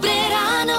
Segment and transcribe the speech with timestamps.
[0.00, 0.78] Dobré ráno.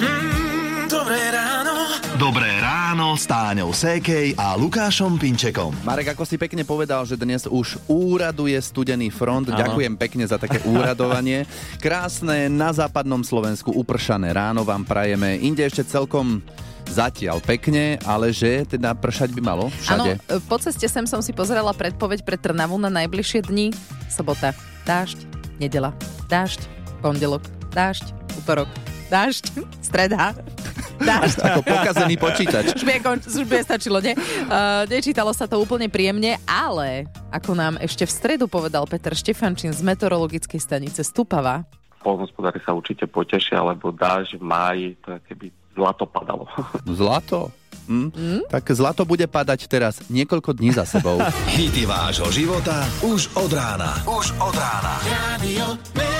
[0.00, 1.74] Mm, dobré ráno.
[2.16, 5.76] Dobré ráno s Táňou Sékej a Lukášom Pinčekom.
[5.84, 9.52] Marek, ako si pekne povedal, že dnes už úraduje studený front.
[9.52, 9.60] Ano.
[9.60, 11.44] Ďakujem pekne za také úradovanie.
[11.84, 15.36] Krásne na západnom Slovensku upršané ráno vám prajeme.
[15.44, 16.40] Inde ešte celkom
[16.88, 20.16] zatiaľ pekne, ale že teda pršať by malo všade.
[20.16, 23.76] Áno, po ceste sem som si pozerala predpoveď pre Trnavu na najbližšie dni.
[24.08, 24.56] Sobota,
[24.88, 25.28] dážď,
[25.60, 25.92] nedela,
[26.32, 26.64] dážď,
[27.04, 28.06] pondelok, dážď,
[28.38, 28.70] útorok,
[29.08, 29.44] dážď,
[29.82, 30.36] streda,
[31.08, 31.36] dážď.
[31.42, 32.76] Ako pokazený počítač.
[32.76, 34.14] Už by, už by stačilo, nie?
[34.14, 39.72] Uh, nečítalo sa to úplne príjemne, ale ako nám ešte v stredu povedal Peter Štefančín
[39.72, 41.66] z meteorologickej stanice Stupava,
[42.02, 45.46] polnospodári sa určite potešia, lebo dáž v máji, to je keby
[45.78, 46.44] zlato padalo.
[47.00, 47.54] Zlato?
[47.88, 48.10] Hm?
[48.12, 48.40] Mm?
[48.50, 51.18] Tak zlato bude padať teraz niekoľko dní za sebou.
[51.56, 53.96] Hity vášho života už od rána.
[54.04, 54.94] Už od rána.
[55.08, 56.11] Radio.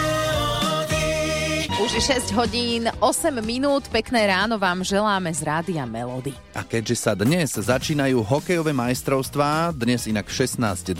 [1.82, 6.30] Už je 6 hodín, 8 minút, pekné ráno vám želáme z Rádia Melody.
[6.54, 10.94] A keďže sa dnes začínajú hokejové majstrovstvá, dnes inak 16.20,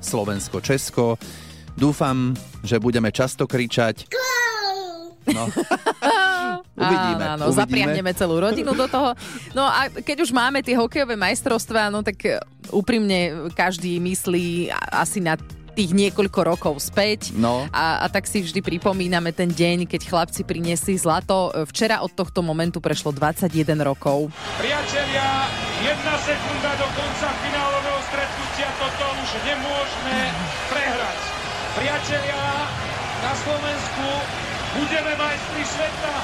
[0.00, 1.20] Slovensko-Česko,
[1.76, 2.32] dúfam,
[2.64, 4.08] že budeme často kričať
[5.28, 5.44] No.
[6.72, 7.60] uvidíme, Áno, áno, uvidíme.
[7.60, 9.12] zapriahneme celú rodinu do toho.
[9.52, 12.40] No a keď už máme tie hokejové majstrovstvá, no tak e,
[12.72, 15.36] úprimne každý myslí asi na
[15.78, 17.30] tých niekoľko rokov späť.
[17.38, 17.70] No.
[17.70, 21.54] A, a tak si vždy pripomíname ten deň, keď chlapci priniesli zlato.
[21.70, 24.34] Včera od tohto momentu prešlo 21 rokov.
[24.58, 25.46] Priatelia,
[25.86, 30.18] jedna sekunda do konca finálového stretnutia, toto už nemôžeme
[30.66, 31.18] prehrať.
[31.78, 32.42] Priatelia,
[33.22, 34.06] na Slovensku
[34.82, 36.14] budeme majstri sveta.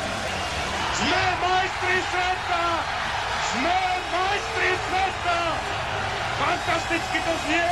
[0.98, 2.64] Sme majstri sveta!
[3.54, 3.78] Sme
[4.10, 5.83] majstri sveta!
[6.44, 7.64] Fantasticky to znie,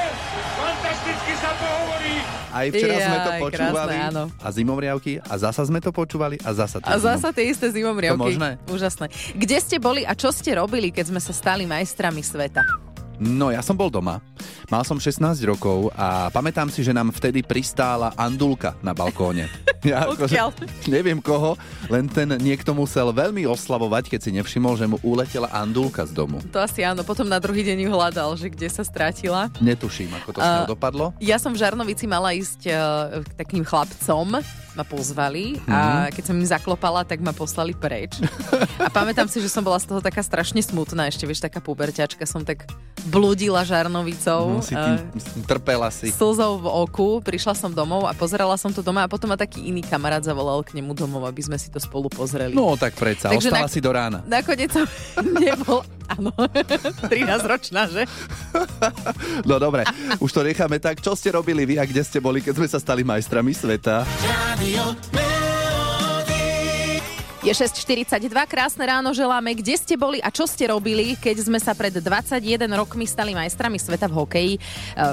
[0.56, 2.14] fantasticky sa to hovorí.
[2.52, 3.92] Aj včera sme to počúvali.
[3.92, 4.22] krásne, áno.
[4.40, 5.12] a zimomriavky.
[5.28, 6.40] A zasa sme to počúvali.
[6.40, 8.16] A zasa to A zasa tie isté zimomriavky.
[8.16, 8.56] To možné?
[8.72, 9.12] Úžasné.
[9.36, 12.64] Kde ste boli a čo ste robili, keď sme sa stali majstrami sveta?
[13.20, 14.24] No, ja som bol doma.
[14.70, 19.48] Mal som 16 rokov a pamätám si, že nám vtedy pristála andulka na balkóne.
[19.82, 20.54] Ja Odkiaľ?
[20.86, 21.58] neviem koho,
[21.90, 26.38] len ten niekto musel veľmi oslavovať, keď si nevšimol, že mu uletela andulka z domu.
[26.54, 29.50] To asi áno, potom na druhý deň ju hľadal, že kde sa strátila.
[29.58, 31.10] Netuším, ako to s ňou dopadlo.
[31.18, 34.38] Ja som v Žarnovici mala ísť uh, k takým chlapcom,
[34.72, 38.16] ma pozvali a keď som im zaklopala, tak ma poslali preč.
[38.80, 42.24] A pamätám si, že som bola z toho taká strašne smutná, ešte vieš, taká puberťačka,
[42.24, 42.64] som tak
[43.12, 44.31] bludila Žarnovicou.
[44.34, 44.96] No, si tým
[45.44, 46.08] trpela si.
[46.08, 49.60] slzou v oku, prišla som domov a pozerala som to doma a potom ma taký
[49.62, 52.52] iný kamarát zavolal k nemu domov, aby sme si to spolu pozreli.
[52.52, 54.18] No tak predsa, Takže ostala na- si do rána.
[54.24, 54.86] Nakoniec som
[55.38, 56.32] nebol, áno,
[57.12, 57.12] 13
[57.44, 58.08] ročná, že?
[59.42, 59.84] No dobre,
[60.18, 60.98] už to necháme tak.
[60.98, 64.06] Čo ste robili vy a kde ste boli, keď sme sa stali majstrami sveta?
[64.22, 65.31] Radio.
[67.42, 69.50] Je 6.42, krásne ráno želáme.
[69.58, 72.38] Kde ste boli a čo ste robili, keď sme sa pred 21
[72.70, 74.52] rokmi stali majstrami sveta v hokeji?
[74.54, 74.60] E,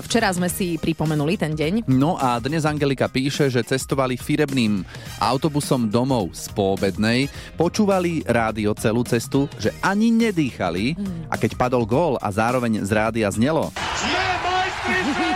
[0.05, 1.89] Včera sme si pripomenuli ten deň.
[1.89, 4.85] No a dnes Angelika píše, že cestovali firebným
[5.17, 11.01] autobusom domov z poobednej, počúvali rádio celú cestu, že ani nedýchali
[11.33, 15.28] a keď padol gól a zároveň z rádia znelo, Sme majstri!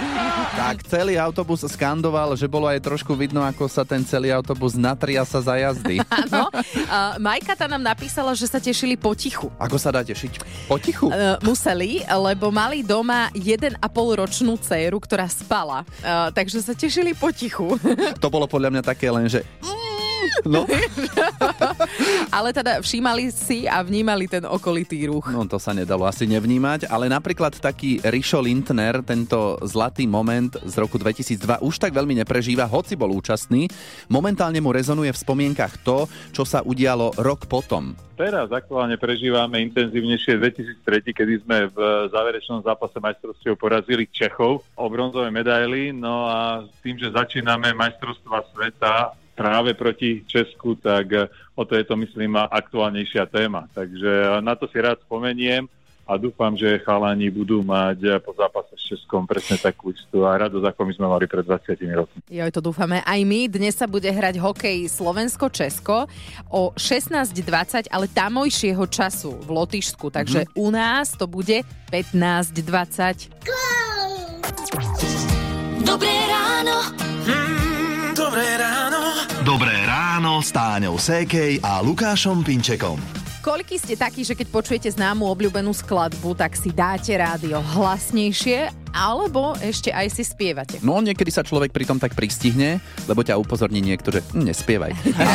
[0.54, 5.26] Tak celý autobus skandoval, že bolo aj trošku vidno, ako sa ten celý autobus natria
[5.26, 5.98] sa za jazdy.
[6.24, 6.54] Áno.
[6.54, 9.50] Uh, Majka tá nám napísala, že sa tešili potichu.
[9.58, 10.66] Ako sa dá tešiť?
[10.70, 11.10] Potichu?
[11.10, 15.82] Uh, museli, lebo mali doma 1,5 ročnú dceru, ktorá spala.
[16.06, 17.74] Uh, takže sa tešili potichu.
[18.22, 19.42] To bolo podľa mňa také len, že...
[20.44, 20.68] No,
[22.38, 25.30] Ale teda všímali si a vnímali ten okolitý ruch.
[25.30, 30.76] no to sa nedalo asi nevnímať, ale napríklad taký Rišo Lindner tento zlatý moment z
[30.82, 33.70] roku 2002 už tak veľmi neprežíva, hoci bol účastný.
[34.10, 37.94] Momentálne mu rezonuje v spomienkach to, čo sa udialo rok potom.
[38.14, 40.38] Teraz aktuálne prežívame intenzívnejšie
[40.86, 41.78] 2003, kedy sme v
[42.14, 45.90] záverečnom zápase majstrovstiev porazili Čechov o bronzové medaily.
[45.90, 51.28] No a tým, že začíname majstrovstva sveta práve proti Česku, tak eh,
[51.58, 53.68] o to je to, myslím, aktuálnejšia téma.
[53.74, 55.68] Takže na to si rád spomeniem
[56.04, 60.36] a dúfam, že chalani budú mať eh, po zápase s Českom presne takú istú a
[60.36, 62.20] radosť, ako my sme mali pred 20 rokmi.
[62.28, 63.48] Joj, to dúfame aj my.
[63.48, 66.06] Dnes sa bude hrať hokej Slovensko-Česko
[66.52, 70.12] o 16.20, ale tamojšieho času v Lotyšsku.
[70.12, 73.32] Takže u nás to bude 15.20.
[75.84, 76.76] Dobré ráno.
[77.28, 78.83] Mm, dobré ráno.
[79.44, 82.96] Dobré ráno s Táňou Sékej a Lukášom Pinčekom.
[83.44, 89.58] Koľký ste takí, že keď počujete známu obľúbenú skladbu, tak si dáte rádio hlasnejšie alebo
[89.60, 90.78] ešte aj si spievate.
[90.86, 92.78] No niekedy sa človek pritom tak pristihne,
[93.10, 94.94] lebo ťa upozorní niekto, že hm, nespievaj.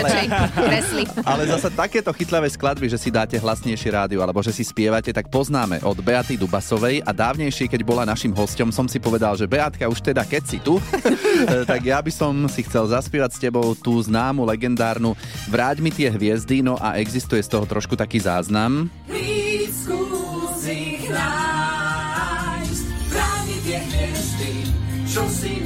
[0.70, 1.05] Kresli.
[1.26, 5.28] Ale zase takéto chytlavé skladby, že si dáte hlasnejšie rádio alebo že si spievate, tak
[5.28, 9.90] poznáme od Beaty Dubasovej a dávnejšie, keď bola našim hostom, som si povedal, že Beatka
[9.90, 10.78] už teda keď si tu,
[11.70, 15.19] tak ja by som si chcel zaspievať s tebou tú známu, legendárnu
[15.50, 18.93] Vráť mi tie hviezdy, no a existuje z toho trošku taký záznam.
[25.19, 25.57] Juntos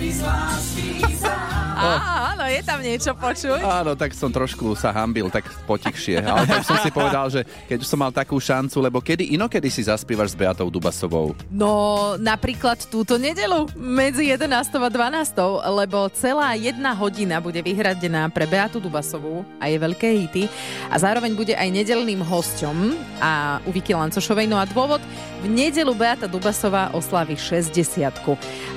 [1.83, 3.61] Á, áno, je tam niečo počuť.
[3.61, 6.23] Áno, tak som trošku sa hambil, tak potichšie.
[6.23, 9.83] Ale tak som si povedal, že keď som mal takú šancu, lebo kedy inokedy si
[9.83, 11.35] zaspievaš s Beatou Dubasovou?
[11.51, 14.47] No, napríklad túto nedelu medzi 11.
[14.79, 15.75] a 12.
[15.83, 20.45] lebo celá jedna hodina bude vyhradená pre Beatu Dubasovú a jej veľké hity
[20.87, 22.77] a zároveň bude aj nedelným hosťom
[23.19, 24.47] a u Vicky Lancošovej.
[24.47, 25.03] No a dôvod,
[25.43, 27.75] v nedelu Beata Dubasová oslávi 60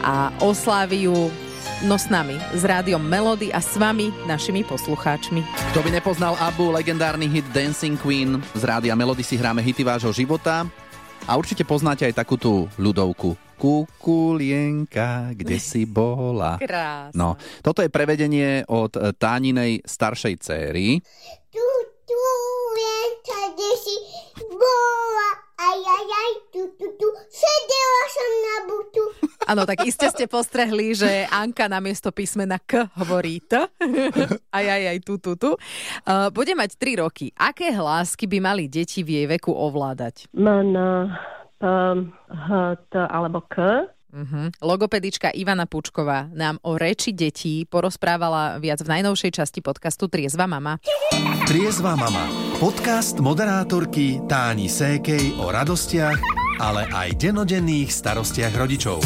[0.02, 1.30] a oslávi ju
[1.86, 5.44] no s nami, s rádiom Melody a s vami, našimi poslucháčmi.
[5.74, 10.16] Kto by nepoznal Abu, legendárny hit Dancing Queen, z rádia Melody si hráme hity vášho
[10.16, 10.66] života
[11.26, 13.34] a určite poznáte aj takú tú ľudovku.
[13.56, 16.60] Kukulienka, kde si bola?
[16.64, 17.16] Krásne.
[17.16, 21.00] No, toto je prevedenie od e, Táninej staršej céry.
[21.50, 21.66] Tu,
[22.04, 22.20] tu,
[22.76, 23.96] lienka, kde si
[24.36, 24.95] bola,
[26.06, 29.04] aj, aj, aj, tu, tu, tu, sedela som na butu.
[29.52, 33.58] Áno, tak iste ste postrehli, že Anka namiesto písmena K hovorí T.
[34.58, 35.52] aj, aj, aj, tu, tu, tu.
[36.06, 37.34] Uh, bude mať 3 roky.
[37.34, 40.30] Aké hlásky by mali deti v jej veku ovládať?
[40.38, 40.74] M, N,
[41.58, 41.64] P,
[42.30, 42.50] H,
[42.90, 43.90] T alebo K.
[44.16, 44.48] Uh-huh.
[44.64, 50.80] Logopedička Ivana Pučková nám o reči detí porozprávala viac v najnovšej časti podcastu Triezva mama.
[51.44, 52.55] Triezva mama.
[52.56, 56.16] Podcast moderátorky Táni Sékej o radostiach,
[56.64, 59.04] ale aj denodenných starostiach rodičov.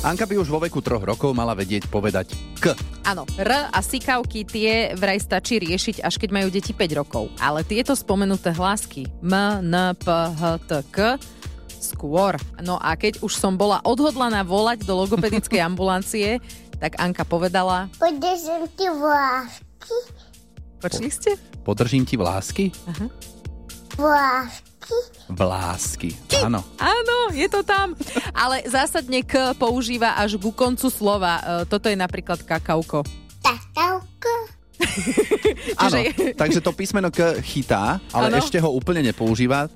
[0.00, 2.72] Anka by už vo veku troch rokov mala vedieť povedať K.
[3.04, 7.28] Áno, R a sikavky tie vraj stačí riešiť, až keď majú deti 5 rokov.
[7.36, 11.20] Ale tieto spomenuté hlásky M, N, P, H, T, K
[11.76, 12.40] skôr.
[12.64, 16.40] No a keď už som bola odhodlaná volať do logopedickej ambulancie,
[16.80, 17.92] tak Anka povedala...
[18.00, 19.96] Podržím ti vlásky,
[20.88, 21.30] Počuli ste?
[21.60, 22.70] Podržím ti vlásky?
[23.96, 24.94] vlásky.
[25.26, 26.08] Vlásky.
[26.38, 26.62] Áno.
[26.78, 27.96] Áno, je to tam.
[28.30, 31.40] Ale zásadne K používa až ku koncu slova.
[31.40, 33.02] E, Toto je napríklad kakauko.
[33.42, 34.34] Tatavko.
[35.82, 38.38] Áno, Čiže- takže to písmeno K chytá, ale Áno.
[38.38, 39.66] ešte ho úplne nepoužíva.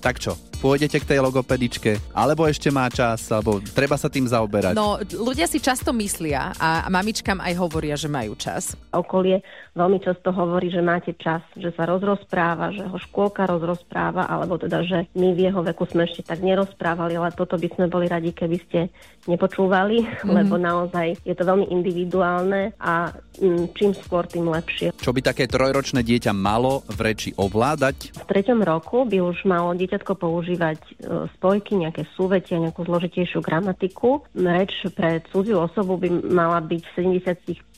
[0.00, 4.72] Tak čo, pôjdete k tej logopedičke, alebo ešte má čas, alebo treba sa tým zaoberať.
[4.72, 8.72] No, ľudia si často myslia a mamičkám aj hovoria, že majú čas.
[8.90, 9.44] Okolie
[9.76, 14.80] veľmi často hovorí, že máte čas, že sa rozrozpráva, že ho škôlka rozrozpráva, alebo teda,
[14.82, 18.32] že my v jeho veku sme ešte tak nerozprávali, ale toto by sme boli radi,
[18.32, 18.88] keby ste
[19.28, 20.32] nepočúvali, mm-hmm.
[20.32, 24.96] lebo naozaj je to veľmi individuálne a mm, čím skôr, tým lepšie.
[24.96, 28.16] Čo by také trojročné dieťa malo v reči ovládať?
[28.16, 34.22] V treťom roku by už malo dieťatko používať e, spojky, nejaké súvetia, nejakú zložitejšiu gramatiku.
[34.38, 36.92] Reč pre cudziu osobu by mala byť v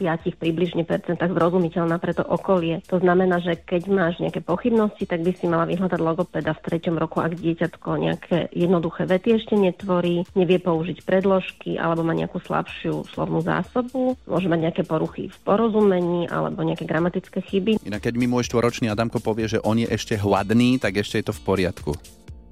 [0.02, 2.84] 75 približne percentách zrozumiteľná pre to okolie.
[2.92, 6.96] To znamená, že keď máš nejaké pochybnosti, tak by si mala vyhľadať logopeda v treťom
[6.98, 13.06] roku, ak dieťatko nejaké jednoduché vety ešte netvorí, nevie použiť predložky alebo má nejakú slabšiu
[13.14, 17.78] slovnú zásobu, môže mať nejaké poruchy v porozumení alebo nejaké gramatické chyby.
[17.86, 21.26] Inak keď mi môj štvoročný Adamko povie, že on je ešte hladný, tak ešte je
[21.30, 21.92] to v poriadku.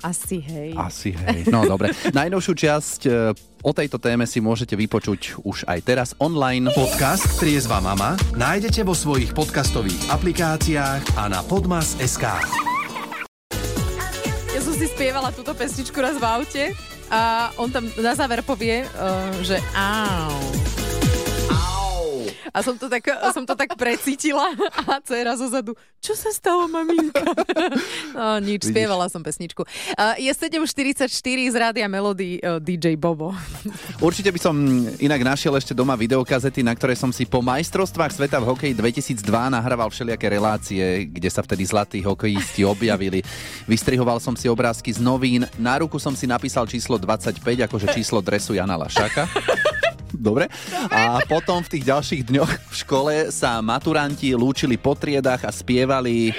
[0.05, 0.77] Asi hej.
[0.77, 1.49] Asi hej.
[1.49, 1.93] No dobre.
[2.19, 3.11] Najnovšiu časť e,
[3.65, 6.69] o tejto téme si môžete vypočuť už aj teraz online.
[6.77, 12.25] Podcast Triezva mama nájdete vo svojich podcastových aplikáciách a na podmas.sk.
[14.53, 16.65] Ja som si spievala túto pesničku raz v aute
[17.13, 20.66] a on tam na záver povie, uh, že au.
[22.57, 23.05] A som to, tak,
[23.37, 24.49] som to tak precítila
[24.89, 27.21] a dcera zozadu, čo sa stalo, maminka?
[28.17, 28.73] No nič, Vidíš?
[28.73, 29.61] spievala som pesničku.
[30.17, 31.13] Je 7.44
[31.53, 33.37] z rádia Melody uh, DJ Bobo.
[34.07, 34.57] Určite by som
[34.97, 39.21] inak našiel ešte doma videokazety, na ktoré som si po majstrovstvách sveta v hokeji 2002
[39.53, 43.21] nahrával všelijaké relácie, kde sa vtedy zlatí hokejisti objavili.
[43.69, 48.25] Vystrihoval som si obrázky z novín, na ruku som si napísal číslo 25, akože číslo
[48.25, 49.29] dresu Jana Lašáka.
[50.17, 50.49] Dobre.
[50.91, 56.33] A potom v tých ďalších dňoch v škole sa maturanti lúčili po triedách a spievali...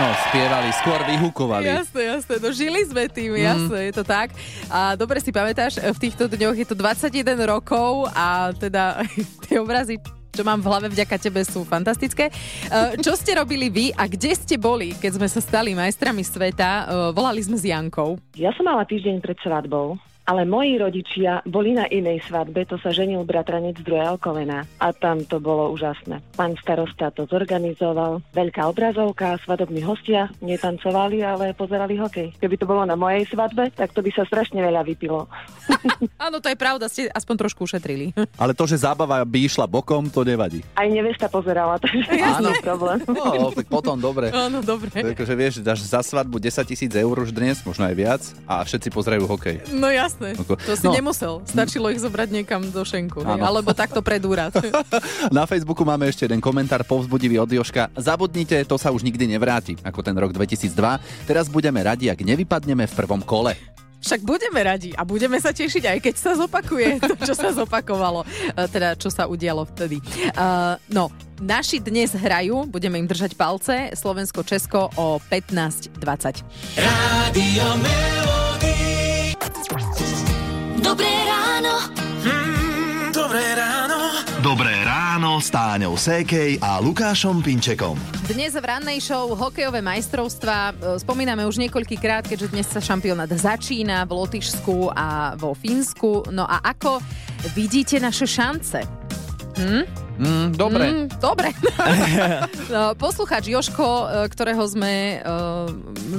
[0.00, 1.68] No, spievali, skôr vyhukovali.
[1.68, 4.32] Jasné, jasné, no žili sme tým, jasné, je to tak.
[4.72, 9.04] A dobre si pamätáš, v týchto dňoch je to 21 rokov a teda
[9.44, 12.30] tie obrazy čo mám v hlave vďaka tebe, sú fantastické.
[12.70, 16.70] Uh, čo ste robili vy a kde ste boli, keď sme sa stali majstrami sveta?
[16.86, 18.16] Uh, volali sme s Jankou.
[18.38, 19.98] Ja som mala týždeň pred svadbou
[20.30, 24.94] ale moji rodičia boli na inej svadbe, to sa ženil bratranec z druhého kolena a
[24.94, 26.22] tam to bolo úžasné.
[26.38, 32.38] Pán starosta to zorganizoval, veľká obrazovka, svadobní hostia netancovali, ale pozerali hokej.
[32.38, 35.26] Keby to bolo na mojej svadbe, tak to by sa strašne veľa vypilo.
[36.26, 38.12] Áno, to je pravda, ste aspoň trošku ušetrili.
[38.42, 40.62] Ale to, že zábava by išla bokom, to nevadí.
[40.76, 42.52] Aj nevesta pozerala, takže Áno.
[42.62, 42.98] problém.
[43.08, 44.30] No, tak potom dobre.
[44.30, 44.92] Áno, dobre.
[44.92, 48.88] Takže vieš, dáš za svadbu 10 tisíc eur už dnes, možno aj viac, a všetci
[48.92, 49.56] pozerajú hokej.
[49.74, 49.88] No
[50.20, 50.92] jasné, Ako- to si no.
[50.92, 51.32] nemusel.
[51.48, 53.24] Stačilo ich zobrať niekam do šenku.
[53.48, 54.52] Alebo takto pred úrad.
[55.34, 57.88] Na Facebooku máme ešte jeden komentár povzbudivý od Joška.
[57.96, 60.76] Zabudnite, to sa už nikdy nevráti, ako ten rok 2002.
[61.24, 63.56] Teraz budeme radi, ak nevypadneme v prvom kole.
[64.00, 68.24] Však budeme radi a budeme sa tešiť, aj keď sa zopakuje to, čo sa zopakovalo.
[68.24, 70.00] E, Teda, čo sa udialo vtedy.
[70.32, 76.00] Uh, no, naši dnes hrajú, budeme im držať palce, Slovensko-Česko o 15.20.
[76.80, 78.90] Rádio Melody.
[80.80, 81.92] Dobré ráno.
[82.24, 83.98] Mm, dobré ráno.
[84.40, 88.00] Dobré ráno s Táňou Sékej a Lukášom Pinčekom.
[88.24, 94.08] Dnes v rannej show hokejové majstrovstva e, spomíname už niekoľkýkrát, keďže dnes sa šampionát začína
[94.08, 96.32] v Lotyšsku a vo Fínsku.
[96.32, 97.04] No a ako
[97.52, 98.80] vidíte naše šance?
[100.20, 100.84] Mm, dobre.
[100.84, 101.48] Mm, dobre.
[102.74, 105.72] no, poslucháč Joško, e, ktorého sme uh,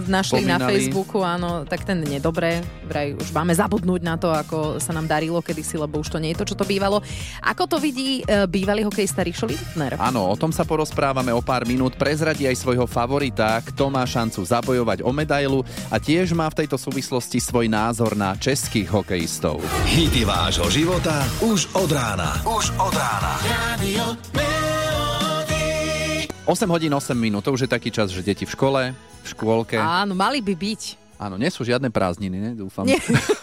[0.09, 0.69] našli na Spomínali.
[0.73, 2.65] Facebooku, áno, tak ten nedobre.
[2.89, 6.33] Vraj už máme zabudnúť na to, ako sa nám darilo kedysi, lebo už to nie
[6.33, 7.05] je to, čo to bývalo.
[7.45, 10.01] Ako to vidí uh, bývalý hokejista Rišo Lindner?
[10.01, 11.93] Áno, o tom sa porozprávame o pár minút.
[11.93, 15.61] Prezradí aj svojho favorita, kto má šancu zabojovať o medailu
[15.93, 19.61] a tiež má v tejto súvislosti svoj názor na českých hokejistov.
[19.85, 22.41] Hity vášho života už od rána.
[22.49, 23.37] Už od rána.
[23.45, 24.31] Rádio Melody.
[26.45, 29.79] 8 hodín 8 minút, to už je taký čas, že deti v škole, v škôlke.
[29.79, 31.00] Áno, mali by byť.
[31.21, 32.51] Áno, nie sú žiadne prázdniny, ne?
[32.57, 32.81] Dúfam.
[32.81, 32.97] Nie.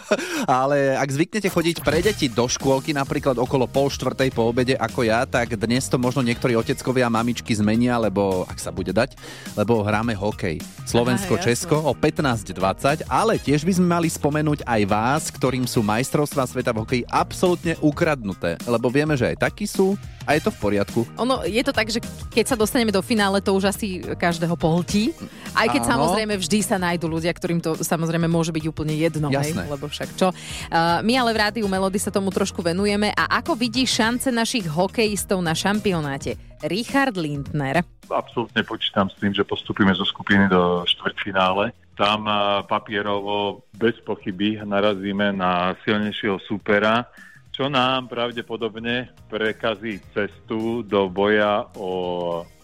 [0.43, 5.07] Ale ak zvyknete chodiť pre deti do škôlky napríklad okolo pol štvrtej po obede ako
[5.07, 9.15] ja, tak dnes to možno niektorí oteckovia a mamičky zmenia, lebo ak sa bude dať,
[9.55, 10.59] lebo hráme hokej.
[10.83, 16.75] Slovensko-Česko o 15.20, ale tiež by sme mali spomenúť aj vás, ktorým sú majstrovstvá sveta
[16.75, 19.95] v hokeji absolútne ukradnuté, lebo vieme, že aj takí sú
[20.29, 20.99] a je to v poriadku.
[21.17, 21.97] Ono, je to tak, že
[22.29, 25.09] keď sa dostaneme do finále, to už asi každého pohltí.
[25.57, 25.91] Aj keď Áno.
[25.97, 29.29] samozrejme vždy sa nájdú ľudia, ktorým to samozrejme môže byť úplne jedno.
[29.29, 29.53] Hej?
[29.53, 29.63] Jasné.
[29.69, 30.31] Lebo však čo.
[30.31, 33.13] Uh, my ale v Rádiu Melody sa tomu trošku venujeme.
[33.13, 36.37] A ako vidí šance našich hokejistov na šampionáte?
[36.65, 37.87] Richard Lindner.
[38.11, 41.71] absolútne počítam s tým, že postupíme zo skupiny do štvrťfinále.
[41.95, 42.23] Tam
[42.67, 47.07] papierovo bez pochyby narazíme na silnejšieho supera,
[47.51, 51.91] čo nám pravdepodobne prekazí cestu do boja o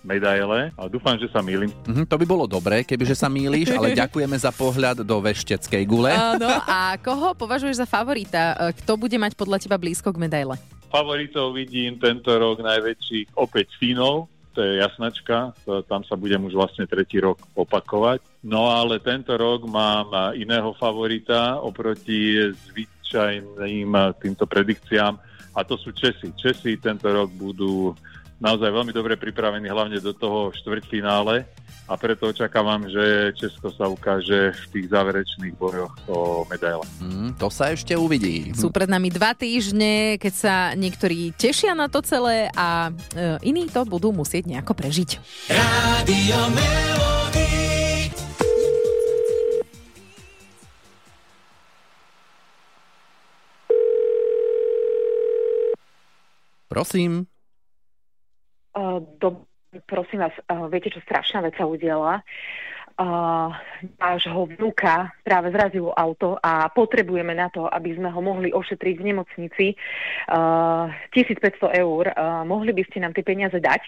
[0.05, 0.69] medaile.
[0.77, 1.73] A dúfam, že sa mýlim.
[1.89, 6.13] Mhm, to by bolo dobré, kebyže sa mýliš, ale ďakujeme za pohľad do vešteckej gule.
[6.13, 8.55] Áno, a koho považuješ za favorita?
[8.55, 10.55] Uh, Kto bude mať podľa teba blízko k medaile?
[10.93, 15.51] Favoritov vidím tento rok najväčších opäť Fínov, to je jasnačka,
[15.91, 18.23] tam sa budem už vlastne tretí rok opakovať.
[18.47, 22.39] No ale tento rok mám iného favorita oproti
[22.71, 25.19] zvyčajným týmto predikciám
[25.55, 26.31] a to sú Česi.
[26.39, 27.91] Česi tento rok budú
[28.39, 31.47] naozaj veľmi dobre pripravení, hlavne do toho štvrťfinále
[31.85, 36.81] a preto očakávam, že Česko sa ukáže v tých záverečných bojoch o medaile.
[36.97, 38.51] Mm, to sa ešte uvidí.
[38.57, 43.69] Sú pred nami dva týždne, keď sa niektorí tešia na to celé a e, iní
[43.69, 45.21] to budú musieť nejako prežiť.
[45.53, 47.53] Rádio Melody.
[56.65, 57.34] Prosím.
[58.75, 59.47] Uh, do,
[59.87, 62.19] prosím vás, uh, viete, čo strašná vec sa udiala?
[62.95, 63.51] Uh,
[63.99, 69.07] nášho vnúka práve zrazilo auto a potrebujeme na to, aby sme ho mohli ošetriť v
[69.11, 69.65] nemocnici
[70.31, 72.03] uh, 1500 eur.
[72.15, 73.83] Uh, mohli by ste nám tie peniaze dať?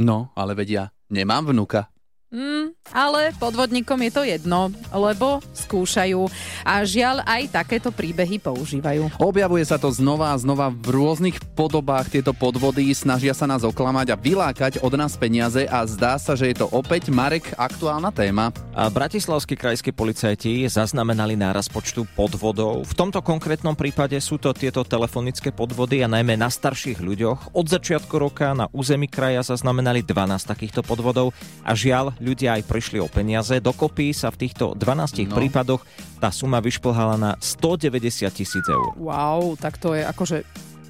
[0.00, 1.95] No, ale vedia, nemám vnuka.
[2.26, 6.26] Mm, ale podvodníkom je to jedno, lebo skúšajú
[6.66, 9.14] a žiaľ aj takéto príbehy používajú.
[9.22, 14.10] Objavuje sa to znova a znova v rôznych podobách tieto podvody, snažia sa nás oklamať
[14.10, 18.50] a vylákať od nás peniaze a zdá sa, že je to opäť Marek aktuálna téma.
[18.74, 22.90] A bratislavskí krajskí policajti zaznamenali náraz počtu podvodov.
[22.90, 27.54] V tomto konkrétnom prípade sú to tieto telefonické podvody a najmä na starších ľuďoch.
[27.54, 31.30] Od začiatku roka na území kraja zaznamenali 12 takýchto podvodov
[31.62, 33.58] a žiaľ, ľudia aj prišli o peniaze.
[33.58, 35.36] Dokopy sa v týchto 12 No.
[35.36, 35.82] prípadoch
[36.18, 38.92] tá suma vyšplhala na 190 tisíc eur.
[38.96, 40.44] Wow, tak to je akože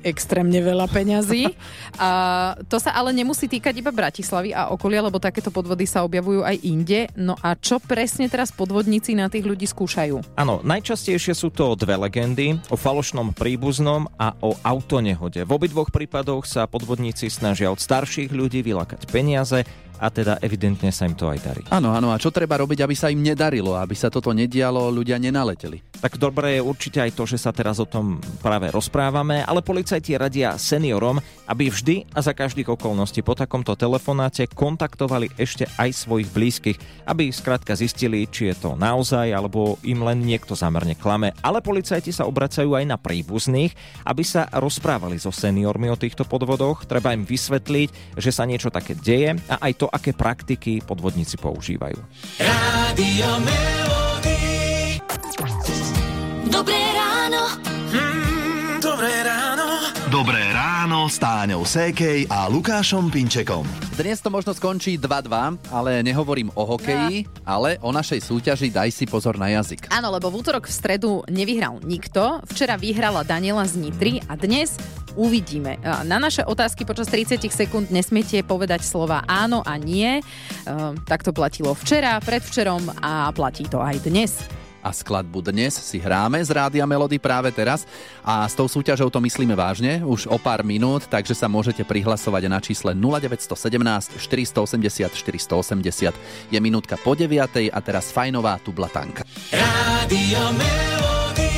[0.06, 1.50] extrémne veľa peňazí.
[1.98, 2.10] A
[2.70, 6.56] to sa ale nemusí týkať iba Bratislavy a okolia, lebo takéto podvody sa objavujú aj
[6.62, 7.08] inde.
[7.16, 10.36] No a čo presne teraz podvodníci na tých ľudí skúšajú?
[10.36, 15.42] Áno, najčastejšie sú to dve legendy o falošnom príbuznom a o autonehode.
[15.42, 19.64] V obidvoch prípadoch sa podvodníci snažia od starších ľudí vylakať peniaze
[19.96, 21.62] a teda evidentne sa im to aj darí.
[21.72, 25.16] Áno, áno, a čo treba robiť, aby sa im nedarilo, aby sa toto nedialo, ľudia
[25.16, 25.95] nenaleteli?
[26.06, 30.14] Tak dobré je určite aj to, že sa teraz o tom práve rozprávame, ale policajti
[30.14, 31.18] radia seniorom,
[31.50, 36.78] aby vždy a za každých okolností po takomto telefonáte kontaktovali ešte aj svojich blízkych,
[37.10, 41.34] aby skrátka zistili, či je to naozaj, alebo im len niekto zamerne klame.
[41.42, 43.74] Ale policajti sa obracajú aj na príbuzných,
[44.06, 48.94] aby sa rozprávali so seniormi o týchto podvodoch, treba im vysvetliť, že sa niečo také
[48.94, 51.98] deje a aj to, aké praktiky podvodníci používajú.
[52.38, 54.05] Rádio Melody.
[56.46, 57.58] Dobré ráno.
[57.90, 59.66] Mm, dobré ráno.
[60.06, 63.66] Dobré ráno s Táňou Sékej a Lukášom Pinčekom.
[63.98, 69.10] Dnes to možno skončí 2-2, ale nehovorím o hokeji, ale o našej súťaži Daj si
[69.10, 69.90] pozor na jazyk.
[69.90, 72.38] Áno, lebo v útorok v stredu nevyhral nikto.
[72.46, 74.78] Včera vyhrala Daniela z Nitry a dnes
[75.18, 75.82] uvidíme.
[75.82, 80.22] Na naše otázky počas 30 sekúnd nesmiete povedať slova áno a nie.
[81.10, 84.46] Tak to platilo včera, predvčerom a platí to aj dnes
[84.86, 87.82] a skladbu dnes si hráme z Rádia Melody práve teraz
[88.22, 92.46] a s tou súťažou to myslíme vážne už o pár minút, takže sa môžete prihlasovať
[92.46, 96.54] na čísle 0917 480 480.
[96.54, 99.26] Je minútka po 9 a teraz fajnová tublatanka.
[99.50, 101.50] Rádio Melody.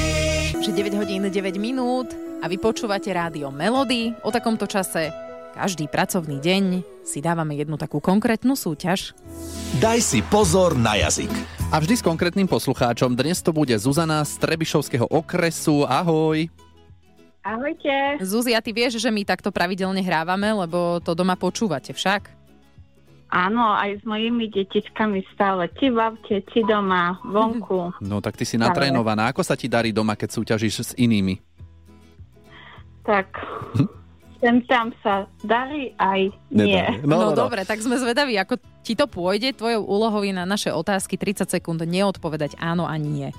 [0.65, 2.09] Že 9 hodín 9 minút
[2.41, 4.17] a vy počúvate Rádio Melody.
[4.25, 5.13] O takomto čase
[5.53, 6.65] každý pracovný deň
[7.05, 9.13] si dávame jednu takú konkrétnu súťaž.
[9.85, 11.58] Daj si pozor na jazyk.
[11.69, 13.13] A vždy s konkrétnym poslucháčom.
[13.13, 15.85] Dnes to bude Zuzana z Trebišovského okresu.
[15.85, 16.49] Ahoj.
[17.45, 18.25] Ahojte.
[18.25, 22.33] Zuzi, a ty vieš, že my takto pravidelne hrávame, lebo to doma počúvate však?
[23.29, 25.69] Áno, aj s mojimi detičkami stále.
[25.77, 27.93] Či v aute, či doma, vonku.
[28.09, 29.29] No tak ty si natrénovaná.
[29.29, 31.37] Ako sa ti darí doma, keď súťažíš s inými?
[33.05, 33.29] Tak,
[33.77, 33.98] hm?
[34.39, 36.83] Sem tam sa darí aj nie.
[37.03, 39.55] No, no, no, dobre, tak sme zvedaví, ako ti to pôjde.
[39.55, 43.31] Tvojou úlohou je na naše otázky 30 sekúnd neodpovedať áno ani nie.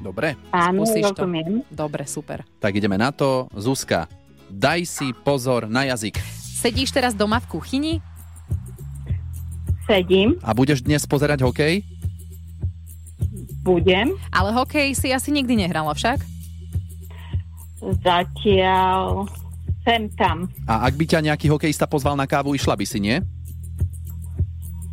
[0.00, 0.34] Dobre.
[0.50, 1.62] Áno, Skúsiš rozumiem.
[1.70, 1.86] To.
[1.86, 2.42] Dobre, super.
[2.58, 3.46] Tak ideme na to.
[3.54, 4.10] Zuzka,
[4.50, 6.18] daj si pozor na jazyk.
[6.64, 7.94] Sedíš teraz doma v kuchyni?
[9.84, 10.40] Sedím.
[10.40, 11.84] A budeš dnes pozerať hokej?
[13.60, 14.16] Budem.
[14.32, 16.24] Ale hokej si asi nikdy nehrala však?
[18.00, 19.28] Zatiaľ
[19.84, 20.48] sem tam.
[20.64, 23.20] A ak by ťa nejaký hokejista pozval na kávu, išla by si, nie?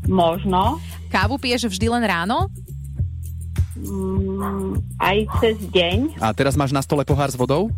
[0.06, 0.78] Možno.
[1.08, 2.52] Kávu piješ vždy len ráno?
[3.80, 6.20] Mm, aj cez deň.
[6.20, 7.72] A teraz máš na stole pohár s vodou?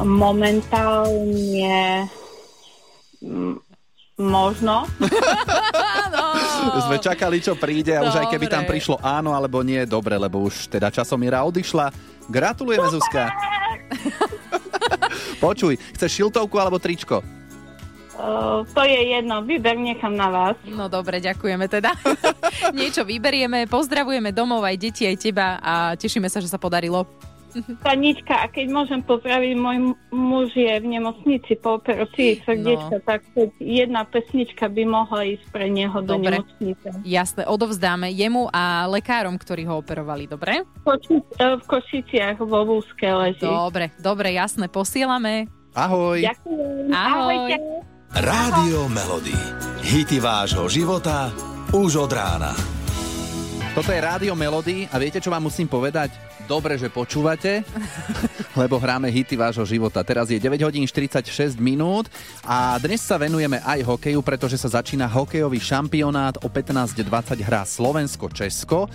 [0.00, 2.08] Momentálne
[3.22, 3.54] mm,
[4.18, 4.90] možno.
[6.88, 10.42] Sme čakali, čo príde a už aj keby tam prišlo áno alebo nie, dobre, lebo
[10.48, 11.92] už teda časomiera odišla.
[12.32, 13.28] Gratulujeme, Zuzka.
[15.44, 17.20] Počuj, chceš šiltovku alebo tričko?
[18.16, 20.56] Uh, to je jedno, výber nechám na vás.
[20.64, 21.92] No dobre, ďakujeme teda.
[22.78, 27.04] Niečo vyberieme, pozdravujeme domov aj deti, aj teba a tešíme sa, že sa podarilo.
[27.80, 33.06] Panička, a keď môžem pozdraviť, môj muž je v nemocnici po operácii srdiečka, no.
[33.06, 33.20] tak
[33.62, 36.40] jedna pesnička by mohla ísť pre neho dobre.
[36.40, 36.88] do nemocnice.
[37.06, 40.66] Jasné, odovzdáme jemu a lekárom, ktorí ho operovali, dobre?
[40.82, 43.46] V Košiciach vo Vúske leží.
[43.46, 45.46] Dobre, dobre, jasné, posielame.
[45.74, 46.22] Ahoj.
[46.22, 46.90] Ďakujem.
[46.90, 47.34] Ahoj.
[47.34, 47.56] Ahojte.
[48.14, 49.34] Rádio Melody.
[49.82, 51.34] Hity vášho života
[51.74, 52.73] už od rána.
[53.74, 56.14] Toto je Rádio Melody a viete, čo vám musím povedať?
[56.46, 57.66] Dobre, že počúvate,
[58.62, 59.98] lebo hráme hity vášho života.
[60.06, 62.06] Teraz je 9 hodín 46 minút
[62.46, 66.38] a dnes sa venujeme aj hokeju, pretože sa začína hokejový šampionát.
[66.46, 68.86] O 15.20 hrá Slovensko-Česko.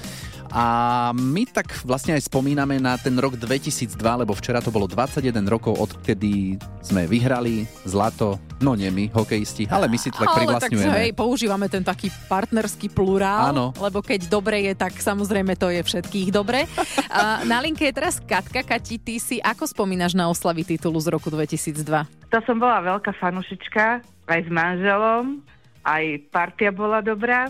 [0.50, 0.66] A
[1.14, 5.78] my tak vlastne aj spomíname na ten rok 2002, lebo včera to bolo 21 rokov,
[5.78, 10.90] odkedy sme vyhrali zlato, no nie my, hokejisti, ale my si to tak ale privlastňujeme.
[10.90, 13.78] Tak, hej, používame ten taký partnerský plurál, Áno.
[13.78, 16.66] lebo keď dobre je, tak samozrejme to je všetkých dobre.
[17.14, 18.66] A na linke je teraz Katka.
[18.66, 21.86] Kati, ty si ako spomínaš na oslavy titulu z roku 2002?
[22.34, 23.86] To som bola veľká fanušička,
[24.30, 25.42] aj s manželom,
[25.86, 27.50] aj partia bola dobrá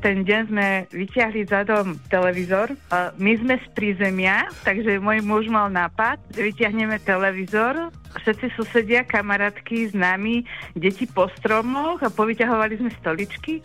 [0.00, 2.72] ten deň sme vyťahli za dom televízor.
[3.20, 7.92] My sme z prízemia, takže môj muž mal nápad, že vyťahneme televízor.
[8.24, 13.60] Všetci susedia, kamarátky s nami, deti po stromoch a povyťahovali sme stoličky.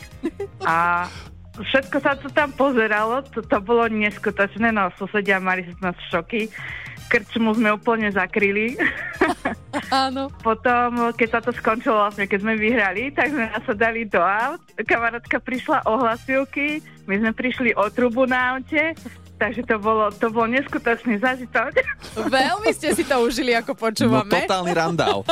[0.68, 1.08] A
[1.56, 6.52] všetko sa to tam pozeralo, to, to bolo neskutočné, no susedia mali z nás šoky.
[7.08, 8.76] Krčmu sme úplne zakryli.
[9.92, 10.32] Áno.
[10.40, 14.60] Potom, keď sa to skončilo vlastne, keď sme vyhrali, tak sme nasadali do aut.
[14.78, 18.96] Kamarátka prišla o hlasivky, my sme prišli o trubu na aute,
[19.36, 21.76] takže to bolo, to bol neskutočný zažitok.
[22.18, 24.32] Veľmi ste si to užili, ako No počúvame.
[24.34, 25.22] totálny randál.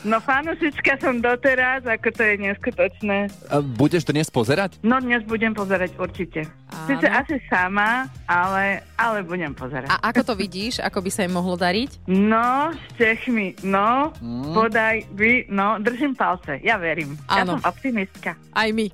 [0.00, 3.18] No fanušička som doteraz, ako to je neskutočné.
[3.46, 4.78] A Budeš dnes pozerať?
[4.80, 6.46] No dnes budem pozerať určite.
[6.86, 9.88] Sice asi sama, ale, ale budem pozerať.
[9.88, 10.78] A ako to vidíš?
[10.78, 12.06] Ako by sa im mohlo dariť?
[12.06, 14.52] No, s Čechmi, no, Mm.
[14.52, 17.18] podaj by, no, držím palce, ja verím.
[17.26, 17.56] Ja Áno.
[17.56, 18.38] som optimistka.
[18.50, 18.86] Aj my.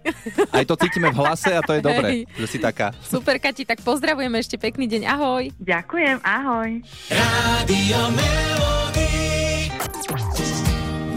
[0.50, 2.20] Aj to cítime v hlase a to je dobre, Hej.
[2.34, 2.96] že si taká.
[3.02, 5.02] Super, Kati, tak pozdravujeme ešte pekný deň.
[5.06, 5.44] Ahoj.
[5.58, 6.70] Ďakujem, ahoj.
[7.10, 9.13] Rádio Melody.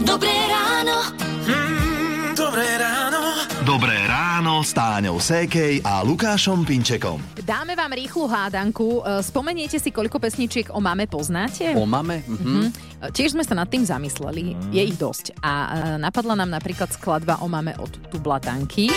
[0.08, 0.96] Dobré ráno.
[1.44, 3.20] Mm, dobré ráno.
[3.60, 7.20] Dobré ráno s Táňou Sékej a Lukášom Pinčekom.
[7.44, 9.04] Dáme vám rýchlu hádanku.
[9.04, 11.76] E, Spomeniete si, koľko pesničiek o mame poznáte?
[11.76, 12.24] O mame?
[12.24, 12.40] Mhm.
[12.40, 12.64] Mhm.
[13.12, 14.56] Tiež sme sa nad tým zamysleli.
[14.72, 15.36] Je ich dosť.
[15.44, 15.68] A e,
[16.00, 18.88] napadla nám napríklad skladba o mame od Tublatanky.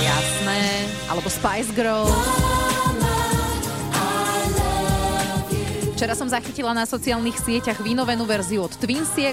[0.00, 0.60] Jasné.
[1.12, 2.55] Alebo Spice Girls.
[5.96, 9.32] Včera som zachytila na sociálnych sieťach vynovenú verziu od Twinsiek.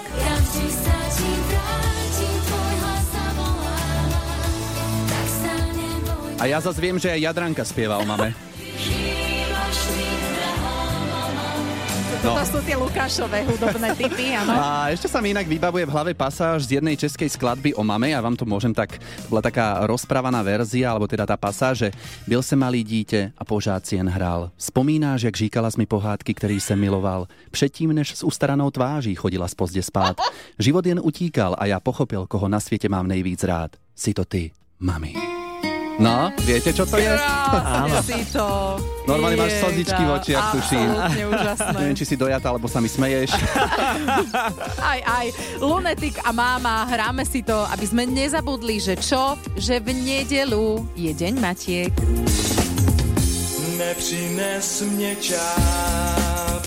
[6.40, 8.08] A ja zase viem, že aj Jadranka spieva o
[12.24, 12.40] No.
[12.40, 14.56] Toto sú tie Lukášové hudobné typy, áno.
[14.56, 18.16] A ešte sa mi inak vybavuje v hlave pasáž z jednej českej skladby o mame.
[18.16, 18.96] Ja vám to môžem tak...
[18.96, 21.90] To bola taká rozprávaná verzia, alebo teda tá pasáž, že
[22.24, 24.56] byl se malý dítě a pořád si jen hrál.
[24.56, 27.28] Vzpomínáš, jak říkala mi pohádky, který jsem miloval.
[27.52, 30.16] Předtím, než s ustaranou tváří chodila z pozdě spát.
[30.60, 33.72] Život jen utíkal a já pochopil, koho na světě mám nejvíc rád.
[33.96, 35.33] Si to ty, mami.
[36.02, 37.14] No, viete, čo to je?
[37.14, 38.80] Krásne si to.
[39.06, 40.90] Normálne máš slzičky v očiach, tuším.
[40.90, 41.78] Absolútne úžasné.
[41.78, 43.30] Neviem, či si dojata, alebo sa mi smeješ.
[44.94, 45.28] Aj, aj.
[45.60, 49.40] Lunetik a máma, hráme si to, aby sme nezabudli, že čo?
[49.56, 51.94] Že v nedelu je deň Matiek.
[53.78, 56.23] Nepřines mě čas.